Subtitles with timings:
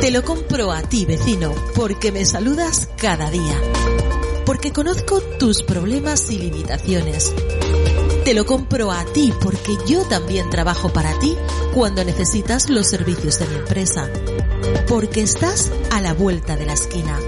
[0.00, 3.60] Te lo compro a ti, vecino, porque me saludas cada día.
[4.46, 7.34] Porque conozco tus problemas y limitaciones.
[8.24, 11.36] Te lo compro a ti porque yo también trabajo para ti
[11.74, 14.08] cuando necesitas los servicios de mi empresa.
[14.88, 17.18] Porque estás a la vuelta de la esquina.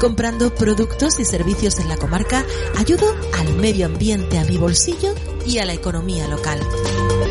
[0.00, 2.46] Comprando productos y servicios en la comarca,
[2.78, 6.60] ayudo al medio ambiente, a mi bolsillo y a la economía local.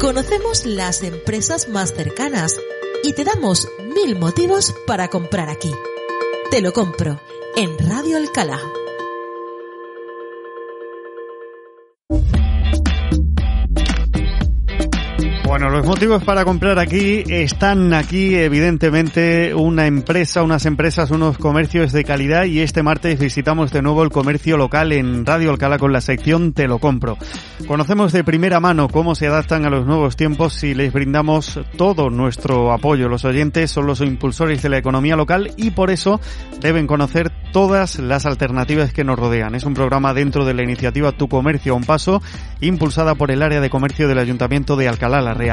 [0.02, 2.58] Conocemos las empresas más cercanas
[3.04, 5.72] y te damos mil motivos para comprar aquí.
[6.50, 7.20] Te lo compro
[7.55, 8.60] en Radio Alcalá.
[15.62, 21.91] Bueno, los motivos para comprar aquí están aquí, evidentemente, una empresa, unas empresas, unos comercios
[21.91, 25.93] de calidad y este martes visitamos de nuevo el comercio local en Radio Alcalá con
[25.93, 27.15] la sección Te lo compro.
[27.67, 32.09] Conocemos de primera mano cómo se adaptan a los nuevos tiempos y les brindamos todo
[32.09, 33.07] nuestro apoyo.
[33.07, 36.20] Los oyentes son los impulsores de la economía local y por eso
[36.59, 39.54] deben conocer todas las alternativas que nos rodean.
[39.54, 42.20] Es un programa dentro de la iniciativa Tu Comercio a un Paso,
[42.62, 45.51] impulsada por el área de comercio del Ayuntamiento de Alcalá la Real.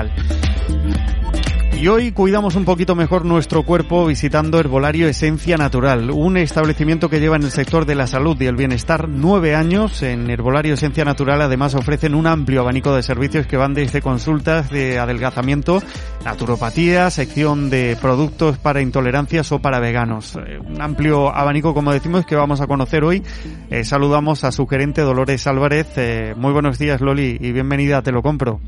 [1.80, 7.20] Y hoy cuidamos un poquito mejor nuestro cuerpo visitando Herbolario Esencia Natural, un establecimiento que
[7.20, 10.02] lleva en el sector de la salud y el bienestar nueve años.
[10.02, 14.70] En Herbolario Esencia Natural además ofrecen un amplio abanico de servicios que van desde consultas
[14.70, 15.80] de adelgazamiento,
[16.24, 20.34] naturopatía, sección de productos para intolerancias o para veganos.
[20.34, 23.22] Eh, Un amplio abanico, como decimos, que vamos a conocer hoy.
[23.70, 25.86] Eh, saludamos a su gerente Dolores Álvarez.
[25.94, 28.60] Eh, muy buenos días Loli y bienvenida a Te lo compro.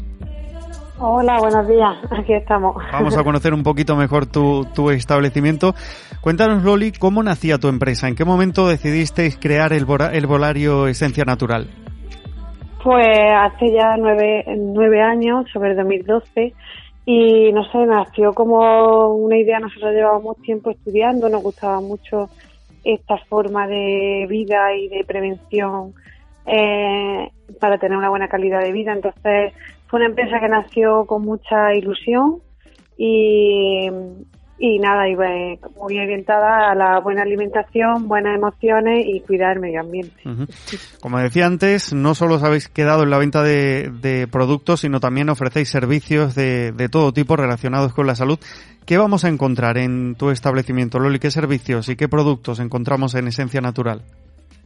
[1.03, 1.97] Hola, buenos días.
[2.11, 2.77] Aquí estamos.
[2.93, 5.75] Vamos a conocer un poquito mejor tu, tu establecimiento.
[6.21, 8.07] Cuéntanos, Loli, ¿cómo nacía tu empresa?
[8.07, 11.69] ¿En qué momento decidisteis crear el, el Volario Esencia Natural?
[12.85, 16.53] Pues hace ya nueve, nueve años, sobre el 2012,
[17.07, 19.59] y no sé, nació como una idea.
[19.59, 22.29] Nosotros llevábamos tiempo estudiando, nos gustaba mucho
[22.85, 25.95] esta forma de vida y de prevención
[26.47, 28.93] eh, para tener una buena calidad de vida.
[28.93, 29.55] Entonces,
[29.91, 32.39] fue una empresa que nació con mucha ilusión
[32.97, 33.89] y,
[34.79, 39.81] nada, iba eh, muy orientada a la buena alimentación, buenas emociones y cuidar el medio
[39.81, 40.23] ambiente.
[41.01, 45.01] Como decía antes, no solo os habéis quedado en la venta de, de productos, sino
[45.01, 48.39] también ofrecéis servicios de, de todo tipo relacionados con la salud.
[48.87, 51.19] ¿Qué vamos a encontrar en tu establecimiento, Loli?
[51.19, 54.03] ¿Qué servicios y qué productos encontramos en Esencia Natural?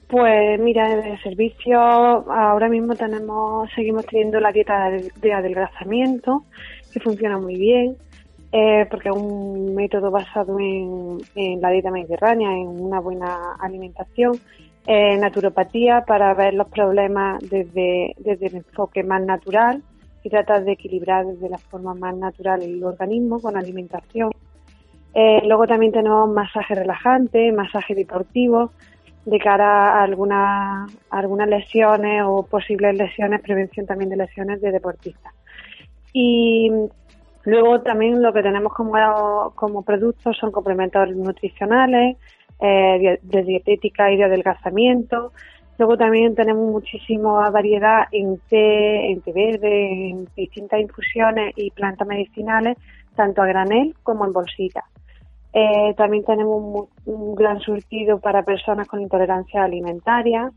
[0.08, 6.44] Pues mira, de servicio ahora mismo tenemos, seguimos teniendo la dieta de de adelgazamiento
[6.92, 7.96] que funciona muy bien,
[8.52, 14.38] eh, porque es un método basado en, en la dieta mediterránea, en una buena alimentación,
[14.86, 19.82] eh, naturopatía para ver los problemas desde, desde el enfoque más natural
[20.22, 24.30] y tratar de equilibrar desde la forma más natural el organismo con alimentación.
[25.14, 28.72] Eh, luego también tenemos masaje relajante, masaje deportivo,
[29.24, 34.70] de cara a algunas, a algunas lesiones o posibles lesiones, prevención también de lesiones de
[34.70, 35.32] deportistas.
[36.12, 36.70] Y
[37.44, 42.16] luego también lo que tenemos como, como productos son complementos nutricionales,
[42.60, 45.32] eh, de dietética y de adelgazamiento.
[45.76, 52.06] Luego también tenemos muchísima variedad en té, en té verde, en distintas infusiones y plantas
[52.06, 52.76] medicinales,
[53.16, 54.84] tanto a granel como en bolsitas.
[55.56, 60.50] Eh, también tenemos un, un gran surtido para personas con intolerancia alimentaria,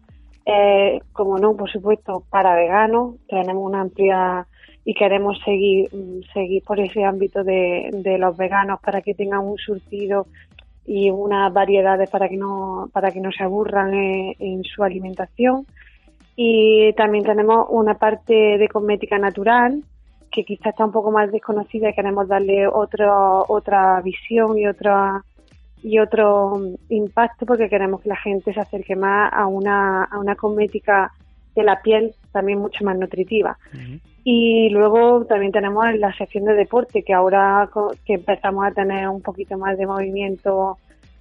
[0.43, 3.15] eh, como no, por supuesto, para veganos.
[3.29, 4.47] Tenemos una amplia
[4.83, 9.45] y queremos seguir mm, seguir por ese ámbito de, de los veganos para que tengan
[9.45, 10.25] un surtido
[10.83, 15.67] y unas variedades para que no para que no se aburran en, en su alimentación.
[16.35, 19.83] Y también tenemos una parte de cosmética natural
[20.31, 25.23] que quizás está un poco más desconocida y queremos darle otro, otra visión y otra
[25.83, 26.59] y otro
[26.89, 31.11] impacto porque queremos que la gente se acerque más a una, a una cosmética
[31.55, 33.57] de la piel también mucho más nutritiva.
[34.23, 37.69] Y luego también tenemos la sección de deporte, que ahora
[38.05, 40.77] que empezamos a tener un poquito más de movimiento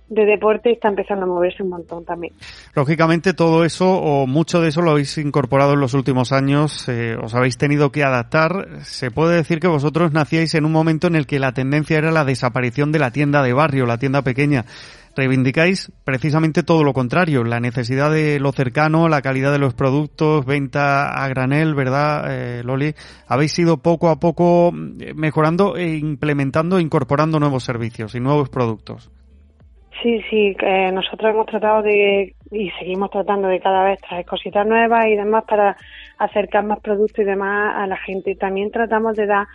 [0.09, 2.33] de deporte está empezando a moverse un montón también.
[2.75, 7.17] Lógicamente todo eso o mucho de eso lo habéis incorporado en los últimos años, eh,
[7.21, 8.69] os habéis tenido que adaptar.
[8.83, 12.13] Se puede decir que vosotros nacíais en un momento en el que la tendencia era
[12.13, 14.65] la desaparición de la tienda de barrio, la tienda pequeña.
[15.17, 20.45] Reivindicáis precisamente todo lo contrario, la necesidad de lo cercano, la calidad de los productos,
[20.45, 22.95] venta a granel, ¿verdad, eh, Loli?
[23.27, 29.11] Habéis ido poco a poco eh, mejorando e implementando, incorporando nuevos servicios y nuevos productos.
[30.03, 30.57] Sí, sí,
[30.93, 35.45] nosotros hemos tratado de, y seguimos tratando de cada vez traer cositas nuevas y demás
[35.45, 35.77] para
[36.19, 38.35] acercar más productos y demás a la gente.
[38.35, 39.47] También tratamos de dar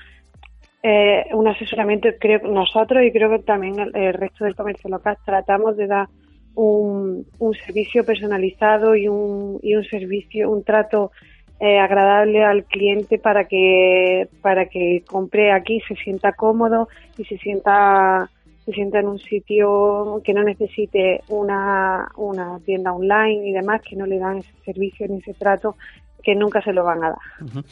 [0.83, 5.77] eh, un asesoramiento, creo nosotros y creo que también el, resto del comercio local tratamos
[5.77, 6.07] de dar
[6.55, 11.11] un, un servicio personalizado y un, y un servicio, un trato
[11.59, 17.37] eh, agradable al cliente para que para que compre aquí, se sienta cómodo y se
[17.37, 18.27] sienta
[18.65, 23.95] se sienta en un sitio que no necesite una, una tienda online y demás, que
[23.95, 25.75] no le dan ese servicio ni ese trato
[26.23, 27.63] que nunca se lo van a dar.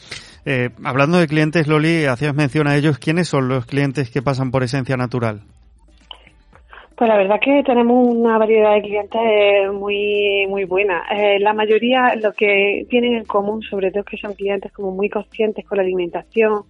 [0.44, 2.98] eh, hablando de clientes, Loli, hacías mención a ellos.
[2.98, 5.42] ¿Quiénes son los clientes que pasan por Esencia Natural?
[6.96, 11.04] Pues la verdad que tenemos una variedad de clientes muy muy buena.
[11.10, 14.90] Eh, la mayoría lo que tienen en común, sobre todo, es que son clientes como
[14.90, 16.64] muy conscientes con la alimentación,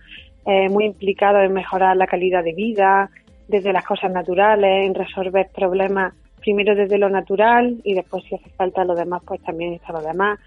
[0.46, 3.10] eh, muy implicados en mejorar la calidad de vida,
[3.50, 8.50] desde las cosas naturales, en resolver problemas primero desde lo natural y después si hace
[8.50, 10.38] falta lo demás, pues también está lo demás.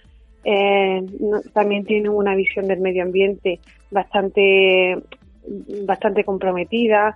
[0.44, 1.02] Eh,
[1.54, 3.60] también tienen una visión del medio ambiente
[3.92, 4.98] bastante
[5.86, 7.16] bastante comprometida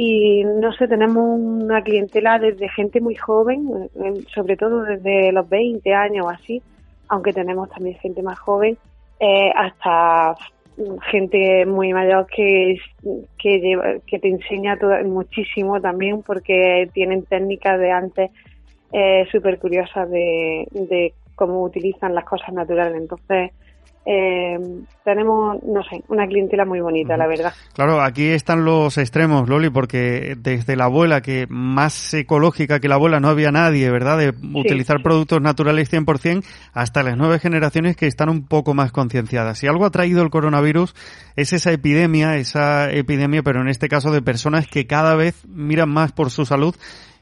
[0.00, 5.48] y no sé, tenemos una clientela desde gente muy joven, eh, sobre todo desde los
[5.48, 6.62] 20 años o así,
[7.08, 8.78] aunque tenemos también gente más joven,
[9.18, 10.36] eh, hasta
[11.10, 12.76] gente muy mayor que,
[13.38, 18.30] que, que te enseña todo, muchísimo también porque tienen técnicas de antes
[18.92, 23.00] eh, súper curiosas de, de cómo utilizan las cosas naturales.
[23.00, 23.52] Entonces,
[24.10, 24.56] eh,
[25.04, 27.52] tenemos, no sé, una clientela muy bonita, la verdad.
[27.74, 32.94] Claro, aquí están los extremos, Loli, porque desde la abuela, que más ecológica que la
[32.94, 38.06] abuela no había nadie, ¿verdad?, de utilizar productos naturales 100%, hasta las nuevas generaciones que
[38.06, 39.58] están un poco más concienciadas.
[39.58, 40.94] Si algo ha traído el coronavirus
[41.36, 45.90] es esa epidemia, esa epidemia, pero en este caso de personas que cada vez miran
[45.90, 46.74] más por su salud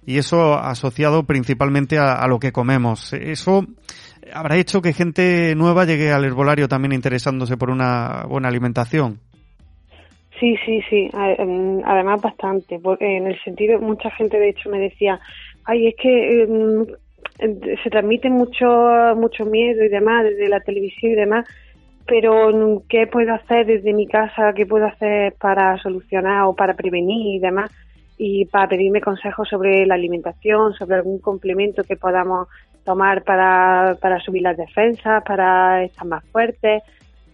[0.06, 3.12] y eso asociado principalmente a, lo que comemos.
[3.12, 3.66] Eso
[4.32, 9.18] habrá hecho que gente nueva llegue al herbolario también interesándose por una buena alimentación.
[10.38, 11.10] Sí, sí, sí.
[11.38, 12.78] Em, además bastante.
[13.00, 15.18] En el sentido, mucha gente de hecho me decía,
[15.64, 16.86] ay, es que em,
[17.82, 18.66] se transmite mucho,
[19.16, 21.46] mucho miedo y demás desde la televisión y demás,
[22.06, 24.52] pero ¿qué puedo hacer desde mi casa?
[24.54, 27.72] ¿Qué puedo hacer para solucionar o para prevenir y demás?
[28.18, 32.48] Y para pedirme consejos sobre la alimentación, sobre algún complemento que podamos
[32.84, 36.82] tomar para, para subir las defensas, para estar más fuertes,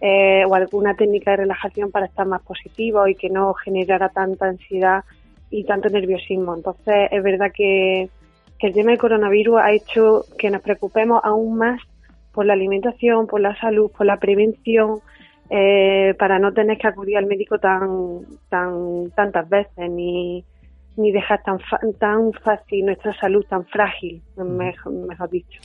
[0.01, 4.47] eh, o alguna técnica de relajación para estar más positivo y que no generara tanta
[4.47, 5.05] ansiedad
[5.49, 6.55] y tanto nerviosismo.
[6.55, 8.09] Entonces, es verdad que,
[8.59, 11.79] que el tema del coronavirus ha hecho que nos preocupemos aún más
[12.33, 14.99] por la alimentación, por la salud, por la prevención,
[15.49, 20.43] eh, para no tener que acudir al médico tan, tan tantas veces ni,
[20.95, 21.57] ni dejar tan,
[21.99, 25.59] tan fácil nuestra salud tan frágil, mejor, dicho.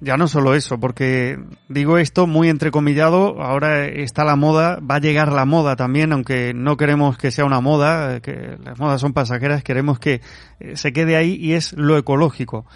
[0.00, 1.38] Ya no solo eso, porque
[1.68, 6.52] digo esto muy entrecomillado, ahora está la moda, va a llegar la moda también, aunque
[6.54, 10.20] no queremos que sea una moda, que las modas son pasajeras, queremos que
[10.60, 12.66] eh, se quede ahí y es lo ecológico.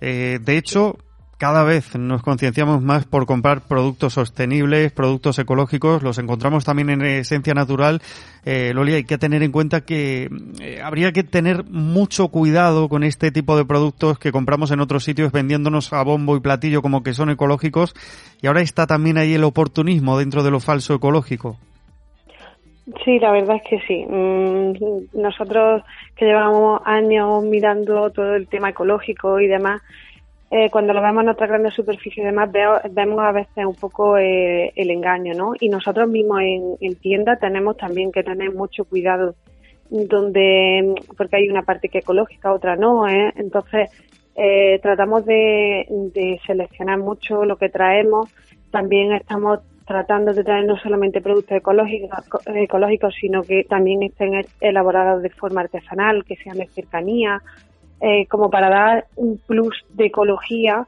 [0.00, 0.96] Eh, de hecho,
[1.38, 7.02] cada vez nos concienciamos más por comprar productos sostenibles, productos ecológicos, los encontramos también en
[7.02, 8.02] esencia natural.
[8.44, 10.28] Eh, Loli, hay que tener en cuenta que
[10.60, 15.04] eh, habría que tener mucho cuidado con este tipo de productos que compramos en otros
[15.04, 17.94] sitios vendiéndonos a bombo y platillo como que son ecológicos
[18.42, 21.56] y ahora está también ahí el oportunismo dentro de lo falso ecológico.
[23.04, 24.06] Sí, la verdad es que sí.
[24.08, 25.82] Mm, nosotros
[26.16, 29.82] que llevamos años mirando todo el tema ecológico y demás,
[30.50, 32.50] eh, cuando lo vemos en otra grandes superficie y demás,
[32.90, 35.52] vemos a veces un poco eh, el engaño, ¿no?
[35.60, 39.34] Y nosotros mismos en, en tienda tenemos también que tener mucho cuidado,
[39.90, 43.32] donde porque hay una parte que es ecológica, otra no, ¿eh?
[43.36, 43.90] Entonces,
[44.36, 48.32] eh, tratamos de, de seleccionar mucho lo que traemos.
[48.70, 52.10] También estamos tratando de traer no solamente productos ecológicos,
[52.46, 57.42] ecológicos, sino que también estén elaborados de forma artesanal, que sean de cercanía,
[58.00, 60.86] eh, como para dar un plus de ecología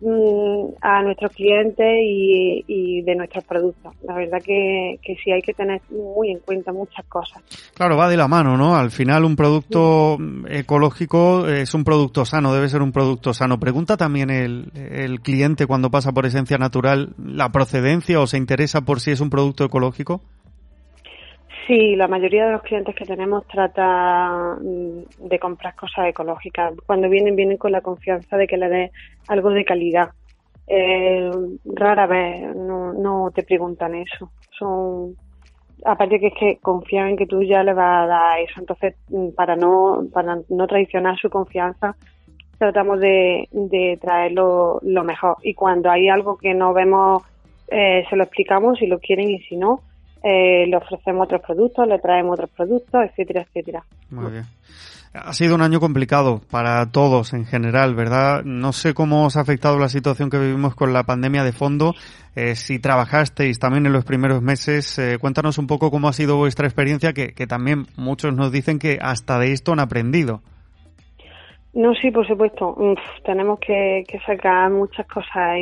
[0.00, 3.92] mm, a nuestros clientes y, de nuestros productos.
[4.04, 7.42] La verdad que, que sí hay que tener muy en cuenta muchas cosas.
[7.74, 8.76] Claro, va de la mano, ¿no?
[8.76, 10.16] Al final un producto
[10.48, 13.58] ecológico es un producto sano, debe ser un producto sano.
[13.58, 18.82] Pregunta también el, el cliente cuando pasa por esencia natural la procedencia o se interesa
[18.82, 20.22] por si es un producto ecológico.
[21.66, 26.74] Sí, la mayoría de los clientes que tenemos trata mm, de comprar cosas ecológicas.
[26.86, 28.90] Cuando vienen, vienen con la confianza de que le des
[29.28, 30.10] algo de calidad.
[30.66, 31.30] Eh,
[31.64, 34.30] rara vez no, no te preguntan eso.
[34.58, 35.16] Son
[35.84, 38.60] aparte que es que confían en que tú ya le vas a dar eso.
[38.60, 41.96] Entonces, mm, para no para no traicionar su confianza,
[42.58, 45.36] tratamos de, de traer lo, mejor.
[45.42, 47.22] Y cuando hay algo que no vemos,
[47.68, 49.80] eh, se lo explicamos si lo quieren y si no,
[50.26, 53.84] eh, le ofrecemos otros productos, le traemos otros productos, etcétera, etcétera.
[54.10, 54.44] Muy bien.
[55.12, 58.42] Ha sido un año complicado para todos en general, ¿verdad?
[58.42, 61.92] No sé cómo os ha afectado la situación que vivimos con la pandemia de fondo.
[62.34, 66.38] Eh, si trabajasteis también en los primeros meses, eh, cuéntanos un poco cómo ha sido
[66.38, 70.40] vuestra experiencia, que, también muchos nos dicen que hasta de esto han aprendido.
[71.74, 72.76] No, sí, por supuesto.
[73.24, 75.58] tenemos que, sacar muchas cosas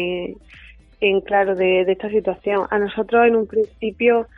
[1.00, 2.66] en, claro de, de, esta situación.
[2.71, 4.28] A nosotros en un principio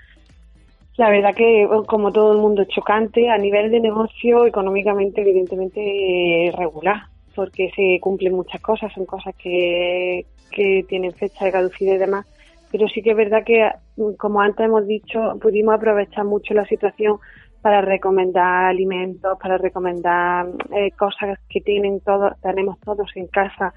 [0.96, 7.08] la verdad que, como todo el mundo, chocante a nivel de negocio, económicamente, evidentemente, regular,
[7.34, 12.26] porque se cumplen muchas cosas, son cosas que, que tienen fecha de caducidad y demás.
[12.70, 13.70] Pero sí que es verdad que,
[14.18, 17.18] como antes hemos dicho, pudimos aprovechar mucho la situación
[17.60, 23.72] para recomendar alimentos, para recomendar eh, cosas que tienen todos, tenemos todos en casa,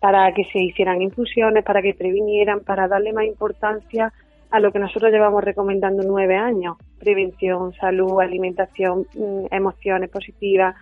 [0.00, 4.12] para que se hicieran infusiones, para que previnieran, para darle más importancia
[4.54, 10.76] a lo que nosotros llevamos recomendando nueve años, prevención, salud, alimentación, mm, emociones positivas.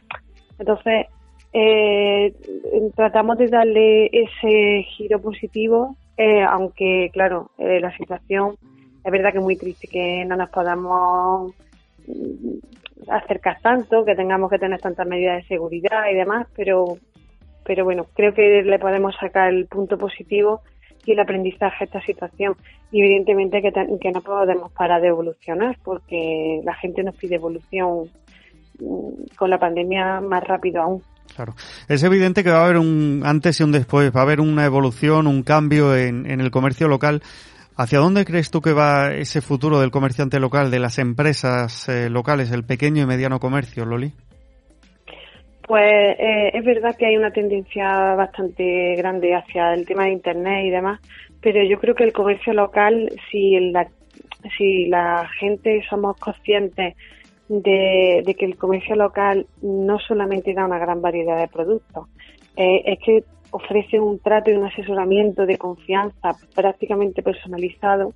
[0.58, 1.06] Entonces,
[1.54, 2.34] eh,
[2.94, 8.56] tratamos de darle ese giro positivo, eh, aunque, claro, eh, la situación
[9.02, 11.54] es verdad que es muy triste que no nos podamos
[12.06, 16.98] mm, acercar tanto, que tengamos que tener tantas medidas de seguridad y demás, pero,
[17.64, 20.60] pero bueno, creo que le podemos sacar el punto positivo
[21.04, 22.54] y el aprendizaje esta situación.
[22.90, 28.10] Y evidentemente que, que no podemos parar de evolucionar porque la gente nos pide evolución
[28.78, 31.02] mm, con la pandemia más rápido aún.
[31.34, 31.54] Claro.
[31.88, 34.66] Es evidente que va a haber un antes y un después, va a haber una
[34.66, 37.22] evolución, un cambio en, en el comercio local.
[37.74, 42.10] ¿Hacia dónde crees tú que va ese futuro del comerciante local, de las empresas eh,
[42.10, 44.12] locales, el pequeño y mediano comercio, Loli?
[45.72, 50.66] Pues eh, es verdad que hay una tendencia bastante grande hacia el tema de Internet
[50.66, 51.00] y demás,
[51.40, 53.88] pero yo creo que el comercio local, si la,
[54.58, 56.94] si la gente somos conscientes
[57.48, 62.06] de, que el comercio local no solamente da una gran variedad de productos,
[62.54, 68.12] eh, es que ofrece un trato y un asesoramiento de confianza prácticamente personalizado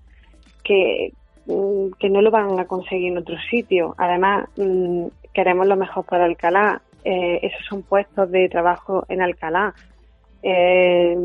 [0.62, 1.14] que,
[1.46, 3.94] mm, que no lo van a conseguir en otro sitio.
[3.96, 9.72] Además, mm, queremos lo mejor para Alcalá eh, esos son puestos de trabajo en Alcalá.
[10.42, 11.16] Eh,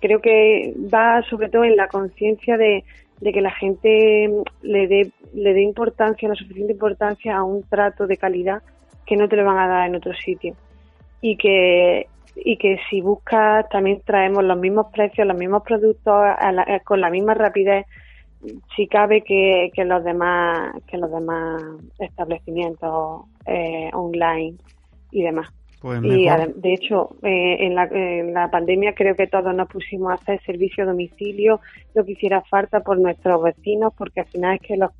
[0.00, 2.82] creo que va sobre todo en la conciencia de,
[3.22, 4.28] que la gente
[4.62, 8.62] le dé, le dé importancia, la suficiente importancia a un trato de calidad
[9.06, 10.56] que no te lo van a dar en otro sitio.
[11.20, 16.20] Y que, y que si buscas también traemos los mismos precios, los mismos productos
[16.84, 17.86] con la misma rapidez
[18.76, 21.62] si cabe que, que los demás que los demás
[21.98, 24.56] establecimientos eh, online
[25.10, 25.48] y demás.
[25.80, 30.10] Pues y de hecho, eh, en, la, en, la, pandemia creo que todos nos pusimos
[30.10, 31.60] a hacer servicio a domicilio,
[31.94, 34.90] lo que hiciera falta por nuestros vecinos, porque al final es que los,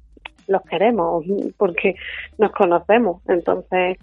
[0.46, 1.25] los queremos,
[1.56, 1.96] porque
[2.38, 3.22] nos conocemos.
[3.26, 3.98] Entonces,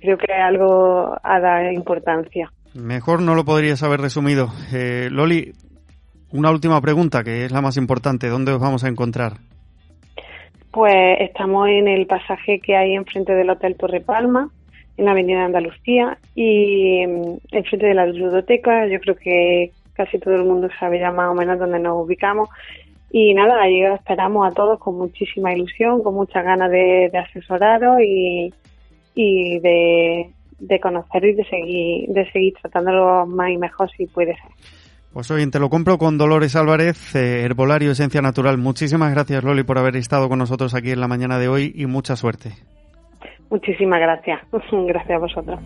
[0.00, 2.50] creo que algo a dar importancia.
[2.74, 4.48] Mejor no lo podrías haber resumido.
[4.72, 5.52] Eh, Loli,
[6.32, 8.28] una última pregunta, que es la más importante.
[8.28, 9.34] ¿Dónde os vamos a encontrar?
[10.70, 14.48] Pues estamos en el pasaje que hay enfrente del Hotel Torre Palma,
[14.96, 18.86] en la Avenida Andalucía y mm, enfrente de la ludoteca.
[18.86, 22.48] Yo creo que casi todo el mundo sabe ya más o menos dónde nos ubicamos.
[23.10, 28.52] Y nada, ahí esperamos a todos con muchísima ilusión, con muchas ganas de, asesoraros y,
[29.14, 34.34] y de, de conoceros y de seguir, de seguir tratándolo más y mejor si puede
[34.34, 34.50] ser.
[35.12, 38.56] Pues hoy te lo compro con Dolores Álvarez, eh, Herbolario Esencia Natural.
[38.56, 41.84] Muchísimas gracias, Loli, por haber estado con nosotros aquí en la mañana de hoy y
[41.84, 42.52] mucha suerte.
[43.52, 44.40] Muchísimas gracias.
[44.72, 45.60] gracias a vosotros.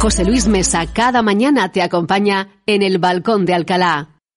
[0.00, 4.17] José Luis Mesa cada mañana te acompaña en el Balcón de Alcalá.